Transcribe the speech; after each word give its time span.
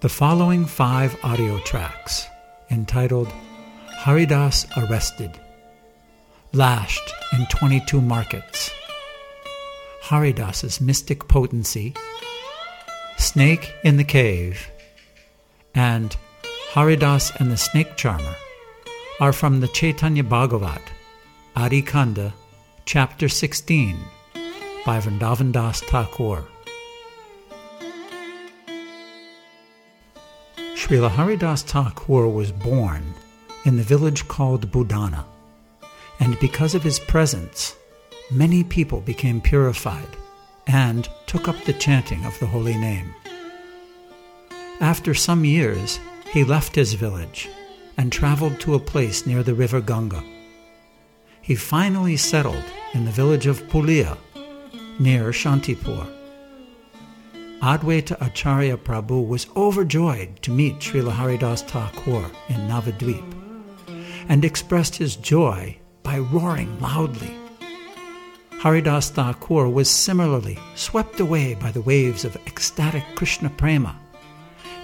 The 0.00 0.08
following 0.08 0.64
five 0.64 1.18
audio 1.24 1.58
tracks, 1.58 2.28
entitled 2.70 3.32
Haridas 3.96 4.64
Arrested, 4.76 5.40
Lashed 6.52 7.12
in 7.32 7.46
22 7.46 8.00
Markets, 8.00 8.70
Haridas's 10.04 10.80
Mystic 10.80 11.26
Potency, 11.26 11.94
Snake 13.16 13.74
in 13.82 13.96
the 13.96 14.04
Cave, 14.04 14.70
and 15.74 16.16
Haridas 16.70 17.32
and 17.40 17.50
the 17.50 17.56
Snake 17.56 17.96
Charmer, 17.96 18.36
are 19.18 19.32
from 19.32 19.58
the 19.58 19.66
Chaitanya 19.66 20.22
Bhagavat, 20.22 20.92
Adi 21.56 21.82
Kanda, 21.82 22.32
Chapter 22.84 23.28
16, 23.28 23.98
by 24.86 25.00
Vrindavan 25.00 25.50
Das 25.50 25.80
Thakur. 25.80 26.44
Srila 30.88 31.10
Haridas 31.10 31.60
Thakur 31.64 32.26
was 32.28 32.50
born 32.50 33.12
in 33.66 33.76
the 33.76 33.82
village 33.82 34.26
called 34.26 34.72
Budana, 34.72 35.22
and 36.18 36.40
because 36.40 36.74
of 36.74 36.82
his 36.82 36.98
presence, 36.98 37.76
many 38.30 38.64
people 38.64 39.02
became 39.02 39.42
purified 39.42 40.08
and 40.66 41.06
took 41.26 41.46
up 41.46 41.62
the 41.64 41.74
chanting 41.74 42.24
of 42.24 42.38
the 42.38 42.46
holy 42.46 42.78
name. 42.78 43.14
After 44.80 45.12
some 45.12 45.44
years, 45.44 46.00
he 46.32 46.42
left 46.42 46.74
his 46.74 46.94
village 46.94 47.50
and 47.98 48.10
traveled 48.10 48.58
to 48.60 48.74
a 48.74 48.80
place 48.80 49.26
near 49.26 49.42
the 49.42 49.54
river 49.54 49.82
Ganga. 49.82 50.24
He 51.42 51.54
finally 51.54 52.16
settled 52.16 52.64
in 52.94 53.04
the 53.04 53.10
village 53.10 53.46
of 53.46 53.62
Pulia, 53.68 54.16
near 54.98 55.32
Shantipur. 55.32 56.17
Advaita 57.62 58.16
Acharya 58.24 58.76
Prabhu 58.76 59.26
was 59.26 59.48
overjoyed 59.56 60.40
to 60.42 60.52
meet 60.52 60.78
Srila 60.78 61.10
Haridas 61.10 61.62
Thakur 61.62 62.30
in 62.48 62.68
Navadvip 62.68 63.34
and 64.28 64.44
expressed 64.44 64.94
his 64.94 65.16
joy 65.16 65.76
by 66.04 66.18
roaring 66.18 66.78
loudly. 66.78 67.36
Haridas 68.60 69.10
Thakur 69.10 69.68
was 69.68 69.90
similarly 69.90 70.56
swept 70.76 71.18
away 71.18 71.54
by 71.54 71.72
the 71.72 71.80
waves 71.80 72.24
of 72.24 72.36
ecstatic 72.46 73.02
Krishna 73.16 73.50
prema 73.50 73.98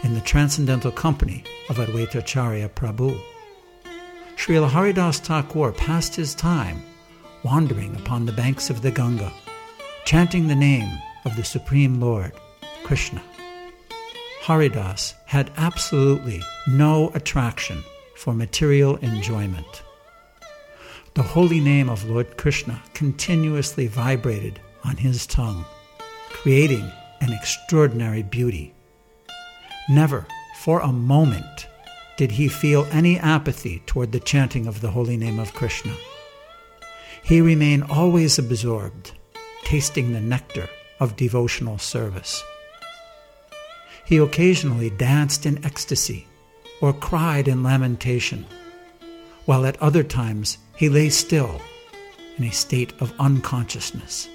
in 0.02 0.14
the 0.14 0.20
transcendental 0.20 0.90
company 0.90 1.44
of 1.68 1.76
Advaita 1.76 2.16
Acharya 2.16 2.68
Prabhu. 2.70 3.16
Srila 4.34 4.68
Haridas 4.68 5.20
Thakur 5.20 5.70
passed 5.70 6.16
his 6.16 6.34
time 6.34 6.82
wandering 7.44 7.94
upon 7.94 8.26
the 8.26 8.32
banks 8.32 8.68
of 8.68 8.82
the 8.82 8.90
Ganga, 8.90 9.32
chanting 10.04 10.48
the 10.48 10.56
name 10.56 10.90
of 11.24 11.36
the 11.36 11.44
Supreme 11.44 12.00
Lord 12.00 12.32
Krishna. 12.84 13.22
Haridas 14.42 15.14
had 15.24 15.50
absolutely 15.56 16.42
no 16.68 17.10
attraction 17.14 17.82
for 18.14 18.34
material 18.34 18.96
enjoyment. 18.96 19.82
The 21.14 21.22
holy 21.22 21.60
name 21.60 21.88
of 21.88 22.04
Lord 22.04 22.36
Krishna 22.36 22.82
continuously 22.92 23.86
vibrated 23.86 24.60
on 24.84 24.98
his 24.98 25.26
tongue, 25.26 25.64
creating 26.28 26.90
an 27.22 27.32
extraordinary 27.32 28.22
beauty. 28.22 28.74
Never 29.88 30.26
for 30.60 30.80
a 30.80 30.92
moment 30.92 31.66
did 32.18 32.32
he 32.32 32.48
feel 32.48 32.86
any 32.92 33.18
apathy 33.18 33.82
toward 33.86 34.12
the 34.12 34.20
chanting 34.20 34.66
of 34.66 34.82
the 34.82 34.90
holy 34.90 35.16
name 35.16 35.38
of 35.38 35.54
Krishna. 35.54 35.94
He 37.22 37.40
remained 37.40 37.84
always 37.84 38.38
absorbed, 38.38 39.12
tasting 39.64 40.12
the 40.12 40.20
nectar 40.20 40.68
of 41.00 41.16
devotional 41.16 41.78
service. 41.78 42.42
He 44.04 44.18
occasionally 44.18 44.90
danced 44.90 45.46
in 45.46 45.64
ecstasy 45.64 46.26
or 46.80 46.92
cried 46.92 47.48
in 47.48 47.62
lamentation, 47.62 48.46
while 49.46 49.64
at 49.64 49.80
other 49.80 50.02
times 50.02 50.58
he 50.76 50.88
lay 50.88 51.08
still 51.08 51.60
in 52.36 52.44
a 52.44 52.50
state 52.50 52.92
of 53.00 53.14
unconsciousness. 53.18 54.28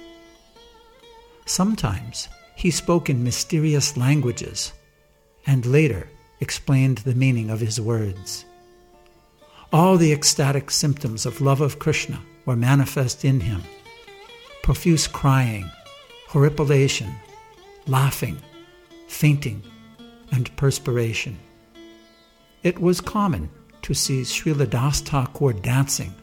Sometimes 1.46 2.28
he 2.56 2.70
spoke 2.70 3.08
in 3.08 3.24
mysterious 3.24 3.96
languages 3.96 4.72
and 5.46 5.64
later 5.66 6.08
explained 6.40 6.98
the 6.98 7.14
meaning 7.14 7.50
of 7.50 7.60
his 7.60 7.80
words. 7.80 8.44
All 9.72 9.96
the 9.96 10.12
ecstatic 10.12 10.70
symptoms 10.70 11.26
of 11.26 11.40
love 11.40 11.60
of 11.60 11.78
Krishna 11.78 12.20
were 12.44 12.56
manifest 12.56 13.24
in 13.24 13.40
him 13.40 13.62
profuse 14.62 15.06
crying, 15.06 15.68
horripilation, 16.28 17.12
laughing, 17.86 18.36
fainting, 19.10 19.62
and 20.30 20.54
perspiration. 20.56 21.36
It 22.62 22.78
was 22.78 23.00
common 23.00 23.50
to 23.82 23.92
see 23.92 24.22
Srila 24.22 24.70
Das 24.70 25.00
Thakur 25.00 25.52
dancing 25.52 26.14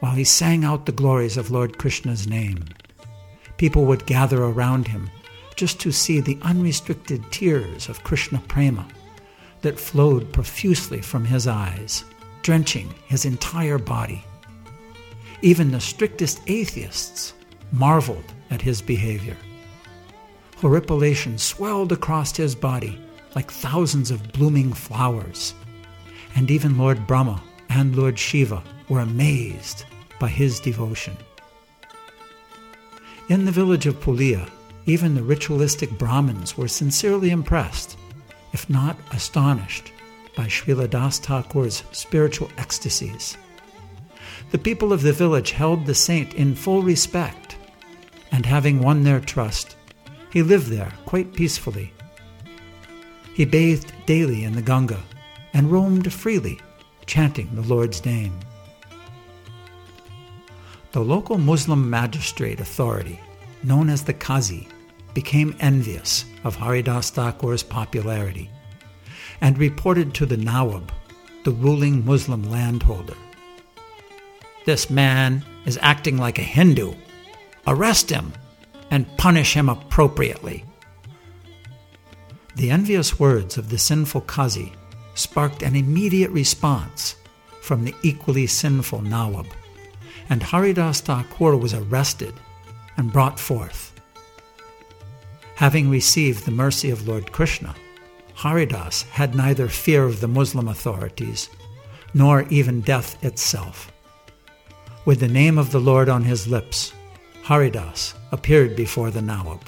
while 0.00 0.14
he 0.14 0.24
sang 0.24 0.64
out 0.64 0.86
the 0.86 0.92
glories 0.92 1.36
of 1.36 1.50
Lord 1.50 1.78
Krishna's 1.78 2.28
name. 2.28 2.64
People 3.56 3.84
would 3.86 4.06
gather 4.06 4.42
around 4.42 4.86
him 4.86 5.10
just 5.56 5.80
to 5.80 5.90
see 5.90 6.20
the 6.20 6.38
unrestricted 6.42 7.30
tears 7.32 7.88
of 7.88 8.04
Krishna 8.04 8.38
prema 8.46 8.86
that 9.62 9.80
flowed 9.80 10.32
profusely 10.32 11.00
from 11.00 11.24
his 11.24 11.48
eyes, 11.48 12.04
drenching 12.42 12.94
his 13.06 13.24
entire 13.24 13.78
body. 13.78 14.24
Even 15.42 15.72
the 15.72 15.80
strictest 15.80 16.40
atheists 16.46 17.34
marveled 17.72 18.32
at 18.50 18.62
his 18.62 18.80
behavior 18.80 19.36
horripilation 20.60 21.38
swelled 21.38 21.92
across 21.92 22.36
his 22.36 22.54
body 22.54 22.98
like 23.34 23.50
thousands 23.50 24.10
of 24.10 24.32
blooming 24.32 24.72
flowers. 24.72 25.54
And 26.34 26.50
even 26.50 26.78
Lord 26.78 27.06
Brahma 27.06 27.42
and 27.68 27.94
Lord 27.96 28.18
Shiva 28.18 28.62
were 28.88 29.00
amazed 29.00 29.84
by 30.18 30.28
his 30.28 30.60
devotion. 30.60 31.16
In 33.28 33.44
the 33.44 33.52
village 33.52 33.86
of 33.86 34.00
Pulia, 34.00 34.48
even 34.86 35.14
the 35.14 35.22
ritualistic 35.22 35.90
Brahmins 35.98 36.56
were 36.56 36.68
sincerely 36.68 37.30
impressed, 37.30 37.98
if 38.52 38.68
not 38.70 38.96
astonished, 39.12 39.92
by 40.34 40.44
Srila 40.46 40.88
Das 40.88 41.20
Thakur's 41.20 41.84
spiritual 41.92 42.50
ecstasies. 42.56 43.36
The 44.50 44.58
people 44.58 44.92
of 44.92 45.02
the 45.02 45.12
village 45.12 45.50
held 45.50 45.84
the 45.84 45.94
saint 45.94 46.32
in 46.34 46.54
full 46.54 46.82
respect, 46.82 47.56
and 48.32 48.46
having 48.46 48.80
won 48.80 49.02
their 49.02 49.20
trust, 49.20 49.76
he 50.30 50.42
lived 50.42 50.68
there 50.68 50.92
quite 51.06 51.32
peacefully. 51.32 51.92
He 53.34 53.44
bathed 53.44 53.92
daily 54.06 54.44
in 54.44 54.54
the 54.54 54.62
Ganga 54.62 55.02
and 55.52 55.70
roamed 55.70 56.12
freely, 56.12 56.60
chanting 57.06 57.48
the 57.54 57.62
Lord's 57.62 58.04
name. 58.04 58.38
The 60.92 61.00
local 61.00 61.38
Muslim 61.38 61.88
magistrate 61.88 62.60
authority, 62.60 63.20
known 63.62 63.88
as 63.88 64.04
the 64.04 64.14
Qazi, 64.14 64.68
became 65.14 65.56
envious 65.60 66.24
of 66.44 66.56
Haridas 66.56 67.10
Thakur's 67.10 67.62
popularity 67.62 68.50
and 69.40 69.58
reported 69.58 70.14
to 70.14 70.26
the 70.26 70.36
Nawab, 70.36 70.92
the 71.44 71.50
ruling 71.50 72.04
Muslim 72.04 72.42
landholder. 72.50 73.16
This 74.64 74.90
man 74.90 75.44
is 75.64 75.78
acting 75.80 76.18
like 76.18 76.38
a 76.38 76.42
Hindu. 76.42 76.94
Arrest 77.66 78.10
him 78.10 78.32
and 78.90 79.16
punish 79.16 79.54
him 79.54 79.68
appropriately. 79.68 80.64
The 82.56 82.70
envious 82.70 83.20
words 83.20 83.56
of 83.56 83.70
the 83.70 83.78
sinful 83.78 84.22
Qazi 84.22 84.72
sparked 85.14 85.62
an 85.62 85.76
immediate 85.76 86.30
response 86.30 87.16
from 87.60 87.84
the 87.84 87.94
equally 88.02 88.46
sinful 88.46 89.02
Nawab, 89.02 89.46
and 90.28 90.42
Haridas 90.42 91.00
Thakur 91.00 91.56
was 91.56 91.74
arrested 91.74 92.34
and 92.96 93.12
brought 93.12 93.38
forth. 93.38 94.00
Having 95.56 95.90
received 95.90 96.44
the 96.44 96.50
mercy 96.50 96.90
of 96.90 97.06
Lord 97.06 97.32
Krishna, 97.32 97.74
Haridas 98.34 99.02
had 99.02 99.34
neither 99.34 99.68
fear 99.68 100.04
of 100.04 100.20
the 100.20 100.28
Muslim 100.28 100.68
authorities 100.68 101.50
nor 102.14 102.42
even 102.42 102.80
death 102.80 103.22
itself. 103.24 103.92
With 105.04 105.20
the 105.20 105.28
name 105.28 105.58
of 105.58 105.72
the 105.72 105.80
Lord 105.80 106.08
on 106.08 106.22
his 106.22 106.46
lips, 106.46 106.92
Haridas 107.48 108.12
appeared 108.30 108.76
before 108.76 109.10
the 109.10 109.22
Nawab. 109.22 109.66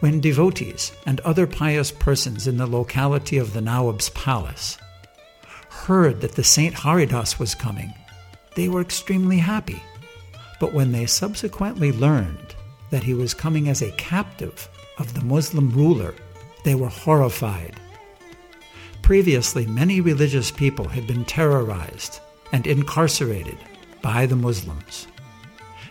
When 0.00 0.20
devotees 0.20 0.90
and 1.06 1.20
other 1.20 1.46
pious 1.46 1.92
persons 1.92 2.48
in 2.48 2.56
the 2.56 2.66
locality 2.66 3.38
of 3.38 3.52
the 3.52 3.60
Nawab's 3.60 4.08
palace 4.08 4.78
heard 5.70 6.22
that 6.22 6.32
the 6.32 6.42
Saint 6.42 6.74
Haridas 6.74 7.38
was 7.38 7.54
coming, 7.54 7.94
they 8.56 8.68
were 8.68 8.80
extremely 8.80 9.38
happy. 9.38 9.80
But 10.58 10.74
when 10.74 10.90
they 10.90 11.06
subsequently 11.06 11.92
learned 11.92 12.56
that 12.90 13.04
he 13.04 13.14
was 13.14 13.32
coming 13.32 13.68
as 13.68 13.80
a 13.80 13.92
captive 13.92 14.68
of 14.98 15.14
the 15.14 15.24
Muslim 15.24 15.70
ruler, 15.70 16.16
they 16.64 16.74
were 16.74 16.88
horrified. 16.88 17.78
Previously, 19.02 19.66
many 19.66 20.00
religious 20.00 20.50
people 20.50 20.88
had 20.88 21.06
been 21.06 21.24
terrorized 21.24 22.18
and 22.50 22.66
incarcerated 22.66 23.58
by 24.02 24.26
the 24.26 24.34
Muslims. 24.34 25.06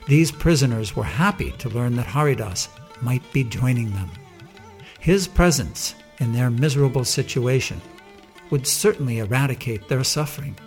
These 0.08 0.32
prisoners 0.32 0.96
were 0.96 1.04
happy 1.04 1.52
to 1.60 1.70
learn 1.70 1.96
that 1.96 2.08
Haridas 2.08 2.70
might 3.02 3.24
be 3.32 3.44
joining 3.44 3.92
them. 3.92 4.10
His 5.00 5.28
presence 5.28 5.96
in 6.20 6.34
their 6.34 6.50
miserable 6.50 7.06
situation 7.06 7.82
would 8.50 8.68
certainly 8.68 9.20
eradicate 9.20 9.88
their 9.88 10.04
suffering. 10.04 10.58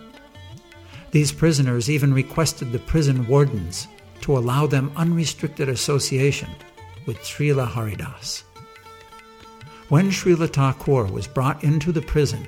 These 1.11 1.31
prisoners 1.31 1.89
even 1.89 2.13
requested 2.13 2.71
the 2.71 2.79
prison 2.79 3.27
wardens 3.27 3.87
to 4.21 4.37
allow 4.37 4.67
them 4.67 4.91
unrestricted 4.95 5.69
association 5.69 6.49
with 7.05 7.17
Srila 7.19 7.67
Haridas. 7.67 8.43
When 9.89 10.09
Srila 10.09 10.51
Thakur 10.51 11.05
was 11.05 11.27
brought 11.27 11.63
into 11.63 11.91
the 11.91 12.01
prison, 12.01 12.47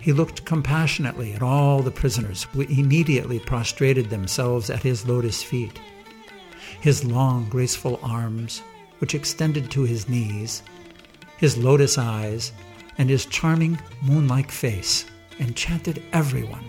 he 0.00 0.12
looked 0.12 0.44
compassionately 0.44 1.32
at 1.32 1.42
all 1.42 1.82
the 1.82 1.90
prisoners 1.90 2.44
who 2.52 2.60
immediately 2.60 3.40
prostrated 3.40 4.10
themselves 4.10 4.70
at 4.70 4.82
his 4.82 5.06
lotus 5.06 5.42
feet. 5.42 5.80
His 6.80 7.04
long, 7.04 7.48
graceful 7.48 7.98
arms, 8.02 8.62
which 8.98 9.14
extended 9.14 9.70
to 9.70 9.82
his 9.82 10.08
knees, 10.08 10.62
his 11.36 11.56
lotus 11.56 11.98
eyes, 11.98 12.52
and 12.98 13.08
his 13.08 13.26
charming, 13.26 13.78
moon 14.02 14.28
like 14.28 14.50
face 14.50 15.04
enchanted 15.40 16.02
everyone. 16.12 16.64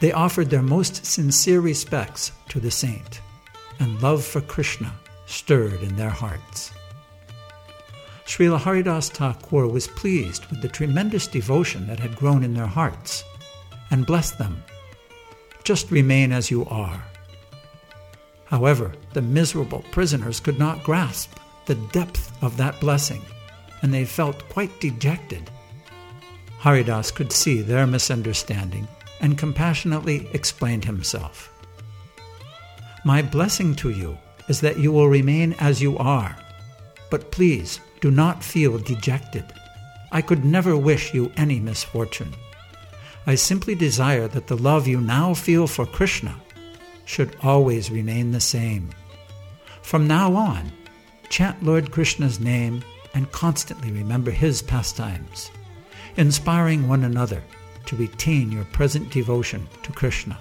They 0.00 0.12
offered 0.12 0.50
their 0.50 0.62
most 0.62 1.06
sincere 1.06 1.60
respects 1.60 2.32
to 2.48 2.60
the 2.60 2.70
saint, 2.70 3.20
and 3.80 4.00
love 4.02 4.24
for 4.24 4.40
Krishna 4.40 4.92
stirred 5.26 5.82
in 5.82 5.96
their 5.96 6.10
hearts. 6.10 6.72
Srila 8.26 8.60
Haridas 8.60 9.10
Thakur 9.10 9.66
was 9.66 9.86
pleased 9.86 10.46
with 10.46 10.62
the 10.62 10.68
tremendous 10.68 11.26
devotion 11.26 11.86
that 11.86 12.00
had 12.00 12.16
grown 12.16 12.42
in 12.42 12.54
their 12.54 12.66
hearts 12.66 13.22
and 13.90 14.06
blessed 14.06 14.38
them. 14.38 14.62
Just 15.62 15.90
remain 15.90 16.32
as 16.32 16.50
you 16.50 16.64
are. 16.66 17.04
However, 18.54 18.92
the 19.14 19.20
miserable 19.20 19.84
prisoners 19.90 20.38
could 20.38 20.60
not 20.60 20.84
grasp 20.84 21.40
the 21.66 21.74
depth 21.74 22.30
of 22.40 22.56
that 22.56 22.78
blessing, 22.78 23.20
and 23.82 23.92
they 23.92 24.04
felt 24.04 24.48
quite 24.48 24.78
dejected. 24.78 25.50
Haridas 26.60 27.10
could 27.10 27.32
see 27.32 27.62
their 27.62 27.84
misunderstanding 27.84 28.86
and 29.20 29.36
compassionately 29.36 30.28
explained 30.32 30.84
himself. 30.84 31.50
My 33.04 33.22
blessing 33.22 33.74
to 33.74 33.90
you 33.90 34.16
is 34.46 34.60
that 34.60 34.78
you 34.78 34.92
will 34.92 35.08
remain 35.08 35.54
as 35.54 35.82
you 35.82 35.98
are, 35.98 36.36
but 37.10 37.32
please 37.32 37.80
do 38.00 38.12
not 38.12 38.44
feel 38.44 38.78
dejected. 38.78 39.46
I 40.12 40.22
could 40.22 40.44
never 40.44 40.76
wish 40.76 41.12
you 41.12 41.32
any 41.36 41.58
misfortune. 41.58 42.32
I 43.26 43.34
simply 43.34 43.74
desire 43.74 44.28
that 44.28 44.46
the 44.46 44.56
love 44.56 44.86
you 44.86 45.00
now 45.00 45.34
feel 45.34 45.66
for 45.66 45.86
Krishna 45.86 46.36
should 47.04 47.36
always 47.42 47.90
remain 47.90 48.30
the 48.30 48.40
same. 48.40 48.90
From 49.82 50.06
now 50.06 50.34
on, 50.34 50.72
chant 51.28 51.62
Lord 51.62 51.90
Krishna's 51.90 52.40
name 52.40 52.82
and 53.14 53.30
constantly 53.32 53.92
remember 53.92 54.30
his 54.30 54.62
pastimes, 54.62 55.50
inspiring 56.16 56.88
one 56.88 57.04
another 57.04 57.42
to 57.86 57.96
retain 57.96 58.50
your 58.50 58.64
present 58.66 59.10
devotion 59.10 59.66
to 59.82 59.92
Krishna. 59.92 60.38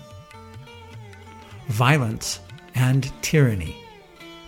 Violence 1.68 2.40
and 2.76 3.12
tyranny 3.22 3.78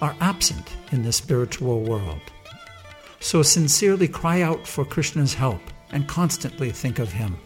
are 0.01 0.15
absent 0.19 0.75
in 0.91 1.03
the 1.03 1.11
spiritual 1.11 1.81
world. 1.81 2.21
So 3.19 3.41
sincerely 3.41 4.07
cry 4.07 4.41
out 4.41 4.67
for 4.67 4.85
Krishna's 4.85 5.33
help 5.33 5.61
and 5.91 6.07
constantly 6.07 6.71
think 6.71 6.99
of 6.99 7.11
him. 7.11 7.37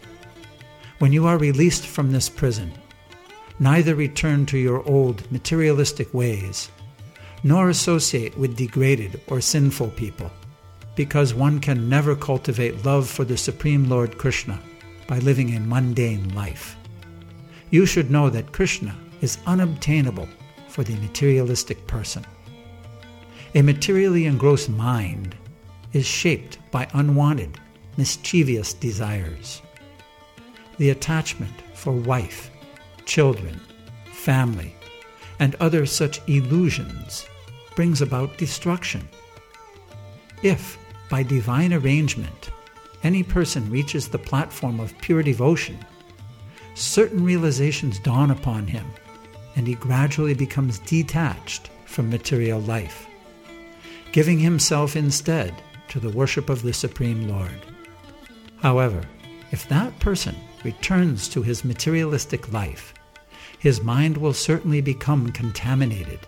When 1.00 1.14
you 1.14 1.26
are 1.28 1.38
released 1.38 1.86
from 1.86 2.12
this 2.12 2.28
prison, 2.28 2.74
neither 3.60 3.94
return 3.94 4.46
to 4.48 4.58
your 4.58 4.88
old 4.88 5.30
materialistic 5.32 6.14
ways, 6.14 6.72
nor 7.44 7.70
associate 7.70 8.38
with 8.38 8.56
degraded 8.56 9.22
or 9.28 9.42
sinful 9.42 9.90
people, 9.90 10.32
because 10.96 11.34
one 11.34 11.60
can 11.60 11.90
never 11.90 12.16
cultivate 12.16 12.86
love 12.86 13.08
for 13.08 13.26
the 13.26 13.38
Supreme 13.38 13.90
Lord 13.90 14.18
Krishna 14.18 14.60
by 15.08 15.20
living 15.20 15.56
a 15.56 15.60
mundane 15.60 16.34
life. 16.34 16.78
You 17.70 17.86
should 17.86 18.10
know 18.10 18.30
that 18.30 18.52
Krishna 18.52 18.96
is 19.22 19.38
unobtainable 19.46 20.28
for 20.68 20.84
the 20.84 20.96
materialistic 20.96 21.86
person. 21.88 22.26
A 23.56 23.62
materially 23.62 24.26
engrossed 24.26 24.70
mind 24.70 25.36
is 25.94 26.06
shaped 26.06 26.60
by 26.72 26.88
unwanted, 26.94 27.60
mischievous 27.98 28.74
desires. 28.74 29.62
The 30.78 30.92
attachment 30.92 31.54
for 31.74 31.92
wife, 31.92 32.52
children, 33.10 33.60
family, 34.12 34.76
and 35.40 35.56
other 35.56 35.84
such 35.84 36.22
illusions 36.28 37.26
brings 37.76 38.04
about 38.04 38.38
destruction. 38.38 39.10
If, 40.44 40.78
by 41.10 41.24
divine 41.24 41.74
arrangement, 41.74 42.52
any 43.02 43.24
person 43.24 43.72
reaches 43.72 44.08
the 44.08 44.20
platform 44.20 44.80
of 44.80 44.96
pure 45.00 45.24
devotion, 45.24 45.80
certain 46.76 47.24
realizations 47.24 47.98
dawn 47.98 48.30
upon 48.30 48.68
him, 48.68 48.86
and 49.56 49.66
he 49.66 49.74
gradually 49.74 50.36
becomes 50.36 50.78
detached 50.78 51.72
from 51.86 52.12
material 52.12 52.60
life, 52.62 53.08
giving 54.12 54.38
himself 54.38 54.96
instead 54.96 55.56
to 55.88 56.00
the 56.00 56.12
worship 56.12 56.48
of 56.48 56.62
the 56.62 56.74
Supreme 56.74 57.28
Lord. 57.28 57.66
However, 58.58 59.02
if 59.52 59.68
that 59.70 59.98
person 60.00 60.36
returns 60.64 61.28
to 61.30 61.42
his 61.42 61.66
materialistic 61.66 62.54
life, 62.54 62.94
his 63.60 63.84
mind 63.84 64.18
will 64.18 64.34
certainly 64.34 64.82
become 64.82 65.32
contaminated 65.32 66.20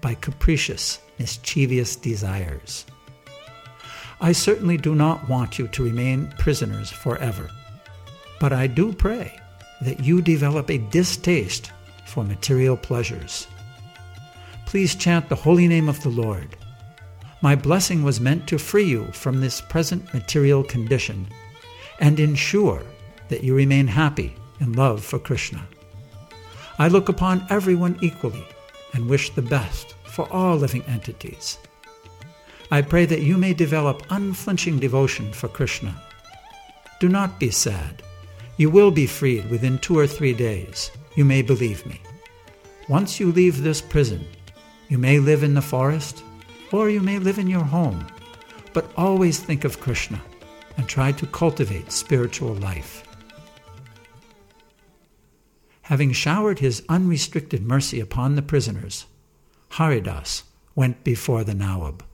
by 0.00 0.14
capricious, 0.14 0.98
mischievous 1.18 1.94
desires. 1.96 2.86
I 4.20 4.32
certainly 4.32 4.76
do 4.76 4.94
not 4.94 5.28
want 5.28 5.58
you 5.58 5.68
to 5.68 5.84
remain 5.84 6.32
prisoners 6.38 6.90
forever, 6.90 7.50
but 8.40 8.52
I 8.52 8.66
do 8.66 8.92
pray 8.92 9.38
that 9.82 10.00
you 10.00 10.22
develop 10.22 10.70
a 10.70 10.78
distaste 10.78 11.70
for 12.06 12.24
material 12.24 12.76
pleasures. 12.76 13.46
Please 14.66 14.94
chant 14.94 15.28
the 15.28 15.36
holy 15.36 15.68
name 15.68 15.88
of 15.88 16.02
the 16.02 16.08
Lord. 16.08 16.56
My 17.42 17.54
blessing 17.54 18.02
was 18.02 18.20
meant 18.20 18.48
to 18.48 18.58
free 18.58 18.84
you 18.84 19.12
from 19.12 19.40
this 19.40 19.60
present 19.60 20.12
material 20.12 20.64
condition 20.64 21.28
and 22.00 22.18
ensure 22.18 22.82
that 23.28 23.44
you 23.44 23.54
remain 23.54 23.86
happy 23.86 24.34
in 24.60 24.72
love 24.72 25.04
for 25.04 25.18
Krishna. 25.18 25.62
I 26.78 26.86
look 26.88 27.08
upon 27.08 27.46
everyone 27.50 27.98
equally 28.00 28.46
and 28.94 29.08
wish 29.08 29.30
the 29.30 29.42
best 29.42 29.94
for 30.04 30.32
all 30.32 30.56
living 30.56 30.84
entities. 30.84 31.58
I 32.70 32.82
pray 32.82 33.04
that 33.06 33.22
you 33.22 33.36
may 33.36 33.54
develop 33.54 34.04
unflinching 34.10 34.78
devotion 34.78 35.32
for 35.32 35.48
Krishna. 35.48 36.00
Do 37.00 37.08
not 37.08 37.40
be 37.40 37.50
sad. 37.50 38.02
You 38.58 38.70
will 38.70 38.90
be 38.90 39.06
freed 39.06 39.50
within 39.50 39.78
two 39.78 39.98
or 39.98 40.06
three 40.06 40.34
days. 40.34 40.90
You 41.16 41.24
may 41.24 41.42
believe 41.42 41.84
me. 41.86 42.00
Once 42.88 43.18
you 43.18 43.32
leave 43.32 43.62
this 43.62 43.80
prison, 43.80 44.26
you 44.88 44.98
may 44.98 45.18
live 45.18 45.42
in 45.42 45.54
the 45.54 45.62
forest 45.62 46.22
or 46.70 46.90
you 46.90 47.00
may 47.00 47.18
live 47.18 47.38
in 47.38 47.46
your 47.48 47.64
home, 47.64 48.06
but 48.72 48.90
always 48.96 49.40
think 49.40 49.64
of 49.64 49.80
Krishna 49.80 50.20
and 50.76 50.88
try 50.88 51.12
to 51.12 51.26
cultivate 51.26 51.90
spiritual 51.90 52.54
life. 52.54 53.07
Having 55.88 56.12
showered 56.12 56.58
his 56.58 56.82
unrestricted 56.90 57.66
mercy 57.66 57.98
upon 57.98 58.36
the 58.36 58.42
prisoners, 58.42 59.06
Haridas 59.70 60.42
went 60.74 61.02
before 61.02 61.44
the 61.44 61.54
Nawab. 61.54 62.04